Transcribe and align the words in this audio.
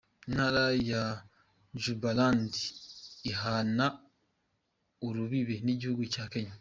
Intara 0.27 0.65
ya 0.89 1.03
Jubaland 1.81 2.53
ihana 3.31 3.85
urubibe 5.07 5.55
n’igihugu 5.65 6.03
ca 6.15 6.25
Kenya. 6.31 6.53